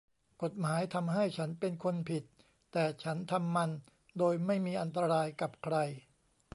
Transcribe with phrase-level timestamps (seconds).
[0.43, 2.23] กฎหมายทำให้ฉันเป็นคนผิด
[2.71, 3.69] แต่ฉันทำมัน
[4.17, 5.75] โดยไม่มีอันตรายกับใคร